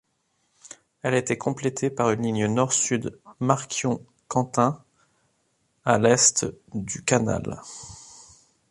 [1.03, 4.83] Elle était complétée par une ligne nord-sud Marquion-Cantaing
[5.85, 6.43] à l'est
[6.73, 7.61] du canal.